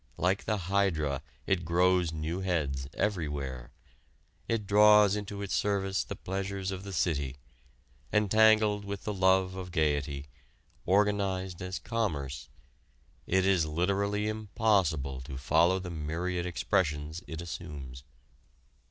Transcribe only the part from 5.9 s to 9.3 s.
the pleasures of the city. Entangled with the